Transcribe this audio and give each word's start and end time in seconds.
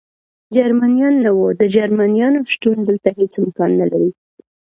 جرمنیان 0.55 1.15
نه 1.25 1.31
و، 1.37 1.39
د 1.59 1.61
جرمنیانو 1.75 2.39
شتون 2.53 2.77
دلته 2.87 3.09
هېڅ 3.17 3.31
امکان 3.43 3.71
نه 3.81 3.85
لري. 3.91 4.09